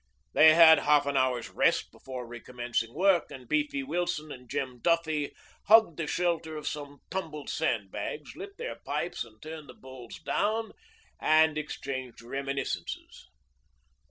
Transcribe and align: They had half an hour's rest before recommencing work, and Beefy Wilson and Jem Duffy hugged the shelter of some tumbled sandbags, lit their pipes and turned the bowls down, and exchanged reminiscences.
They 0.33 0.55
had 0.55 0.79
half 0.79 1.05
an 1.05 1.15
hour's 1.15 1.51
rest 1.51 1.91
before 1.91 2.25
recommencing 2.25 2.91
work, 2.91 3.29
and 3.29 3.47
Beefy 3.47 3.83
Wilson 3.83 4.31
and 4.31 4.49
Jem 4.49 4.79
Duffy 4.79 5.31
hugged 5.67 5.97
the 5.97 6.07
shelter 6.07 6.57
of 6.57 6.67
some 6.67 7.01
tumbled 7.11 7.51
sandbags, 7.51 8.35
lit 8.35 8.57
their 8.57 8.77
pipes 8.83 9.23
and 9.23 9.39
turned 9.39 9.69
the 9.69 9.75
bowls 9.75 10.17
down, 10.17 10.71
and 11.19 11.55
exchanged 11.55 12.23
reminiscences. 12.23 13.29